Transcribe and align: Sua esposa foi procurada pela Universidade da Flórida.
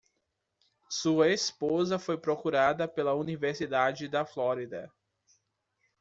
Sua 0.89 1.29
esposa 1.29 1.99
foi 1.99 2.17
procurada 2.17 2.87
pela 2.87 3.13
Universidade 3.13 4.07
da 4.07 4.25
Flórida. 4.25 4.91